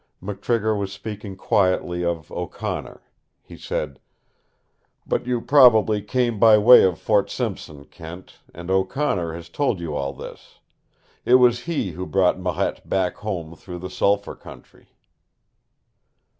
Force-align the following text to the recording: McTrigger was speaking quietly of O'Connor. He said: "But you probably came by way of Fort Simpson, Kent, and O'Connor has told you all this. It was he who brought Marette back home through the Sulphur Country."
McTrigger 0.19 0.75
was 0.75 0.91
speaking 0.91 1.35
quietly 1.35 2.03
of 2.03 2.31
O'Connor. 2.31 3.03
He 3.43 3.55
said: 3.55 3.99
"But 5.05 5.27
you 5.27 5.41
probably 5.41 6.01
came 6.01 6.39
by 6.39 6.57
way 6.57 6.81
of 6.83 6.97
Fort 6.97 7.29
Simpson, 7.29 7.85
Kent, 7.85 8.39
and 8.51 8.71
O'Connor 8.71 9.33
has 9.35 9.47
told 9.47 9.79
you 9.79 9.95
all 9.95 10.13
this. 10.13 10.57
It 11.23 11.35
was 11.35 11.65
he 11.69 11.91
who 11.91 12.07
brought 12.07 12.39
Marette 12.39 12.89
back 12.89 13.17
home 13.17 13.55
through 13.55 13.77
the 13.77 13.91
Sulphur 13.91 14.33
Country." 14.33 14.87